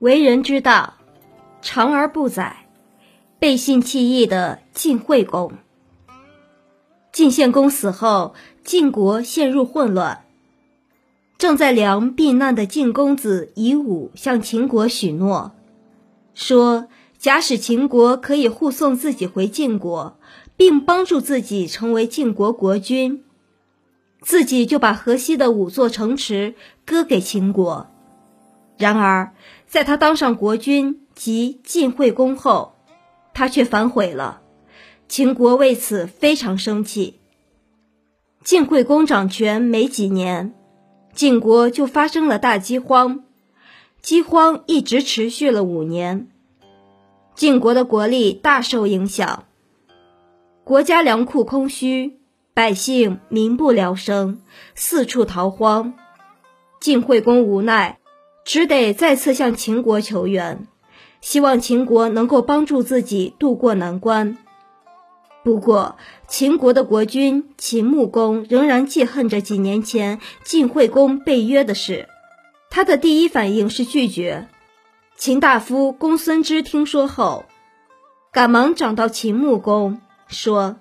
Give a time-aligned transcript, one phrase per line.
[0.00, 0.94] 为人之道，
[1.60, 2.64] 长而不宰，
[3.38, 5.52] 背信弃义的晋惠公。
[7.12, 8.32] 晋献公死后，
[8.64, 10.24] 晋国陷入混乱。
[11.36, 15.52] 正在梁避难的晋公子夷吾向秦国许诺，
[16.32, 16.88] 说
[17.18, 20.18] 假使秦国可以护送自己回晋国，
[20.56, 23.22] 并帮助自己成为晋国国君，
[24.22, 26.54] 自己就把河西的五座城池
[26.86, 27.90] 割给秦国。
[28.80, 29.34] 然而，
[29.66, 32.76] 在他当上国君及晋惠公后，
[33.34, 34.40] 他却反悔了。
[35.06, 37.20] 秦国为此非常生气。
[38.42, 40.54] 晋惠公掌权没几年，
[41.12, 43.24] 晋国就发生了大饥荒，
[44.00, 46.28] 饥荒一直持续了五年，
[47.34, 49.44] 晋国的国力大受影响，
[50.64, 52.18] 国家粮库空虚，
[52.54, 54.40] 百姓民不聊生，
[54.74, 55.92] 四处逃荒。
[56.80, 57.99] 晋惠公无奈。
[58.52, 60.66] 只得再次向秦国求援，
[61.20, 64.38] 希望秦国能够帮助自己渡过难关。
[65.44, 65.94] 不过，
[66.26, 72.08] 秦国的国君秦穆公仍然记恨着几年前晋惠公被约的事，
[72.70, 74.48] 他的第一反应是拒绝。
[75.16, 77.44] 秦大夫公孙支听说后，
[78.32, 80.78] 赶忙找到秦穆公，说：“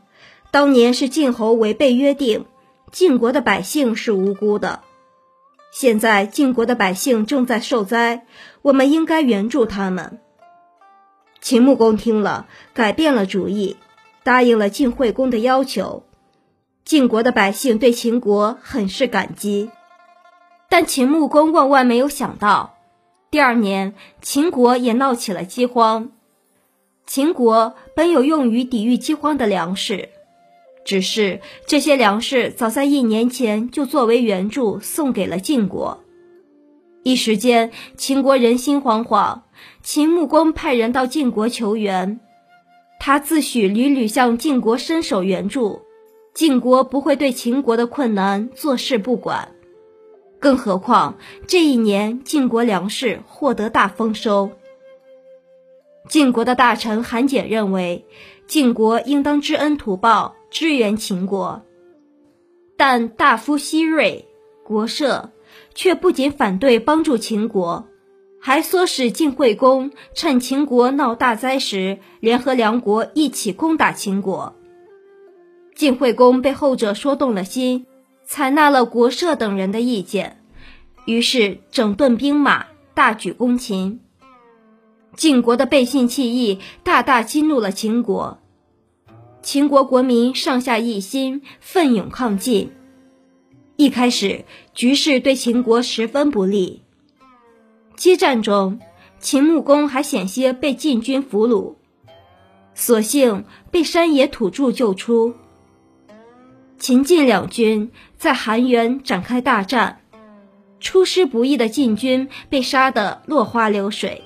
[0.50, 2.46] 当年是晋侯违背约定，
[2.92, 4.80] 晋国的百姓是无辜的。”
[5.72, 8.26] 现在晋国的百姓正在受灾，
[8.64, 10.20] 我们应该援助他们。
[11.42, 13.78] 秦穆公听了，改变了主意，
[14.24, 16.04] 答应了晋惠公的要求。
[16.84, 19.70] 晋国的百姓对秦国很是感激，
[20.70, 22.78] 但秦穆公万万没有想到，
[23.30, 26.10] 第二年秦国也闹起了饥荒。
[27.06, 30.10] 秦国本有用于抵御饥荒的粮食。
[30.86, 36.04] 只是这些粮食早在一年前就作为援助送给了晋国，
[37.04, 39.42] 一时间秦国人心惶惶。
[39.84, 42.20] 秦穆公派人到晋国求援，
[43.00, 45.82] 他自诩屡屡向晋国伸手援助，
[46.34, 49.52] 晋国不会对秦国的困难坐视不管。
[50.40, 54.52] 更何况这一年晋国粮食获得大丰收。
[56.08, 58.06] 晋国的大臣韩简认为，
[58.48, 60.36] 晋国应当知恩图报。
[60.50, 61.64] 支援秦国，
[62.78, 64.28] 但大夫西瑞、
[64.64, 65.32] 国社
[65.74, 67.88] 却不仅反对帮助秦国，
[68.40, 74.56] 还唆使晋惠公趁秦国闹大灾时，联合梁国一起攻打秦国。
[75.76, 77.86] 晋惠公被后者说动了心，
[78.26, 80.42] 采纳了国社等人的意见，
[81.06, 84.02] 于是整顿兵马，大举攻秦。
[85.16, 88.40] 晋国的背信弃义，大大激怒了秦国。
[89.42, 92.72] 秦国国民上下一心，奋勇抗晋。
[93.78, 96.84] 一开始，局势对秦国十分不利。
[97.96, 98.80] 激战中，
[99.20, 101.76] 秦穆公还险些被晋军俘虏，
[102.74, 105.34] 所幸被山野土著救出。
[106.78, 110.02] 秦晋两军在韩原展开大战，
[110.82, 114.22] 出师不意的晋军被杀得落花流水，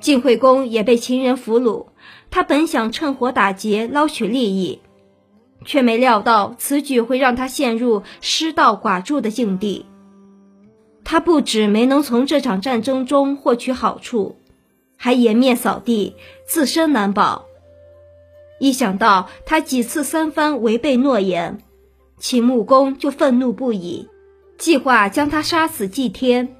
[0.00, 1.88] 晋惠公也被秦人俘虏。
[2.30, 4.80] 他本想趁火打劫捞取利益，
[5.64, 9.86] 却没料到此举会让他陷入失道寡助的境地。
[11.04, 14.36] 他不止没能从这场战争中获取好处，
[14.96, 16.14] 还颜面扫地，
[16.46, 17.46] 自身难保。
[18.60, 21.58] 一想到他几次三番违背诺言，
[22.18, 24.06] 秦穆公就愤怒不已，
[24.58, 26.54] 计划将他杀死祭天。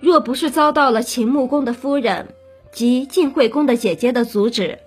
[0.00, 2.28] 若不是遭到了秦穆公的夫人。
[2.76, 4.80] 及晋惠公的姐姐的阻止，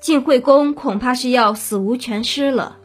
[0.00, 2.78] 晋惠公恐怕是要死无全尸了。